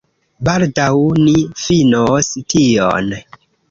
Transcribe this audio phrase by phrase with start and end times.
[0.51, 0.87] Baldaŭ
[1.27, 3.19] ni finos tion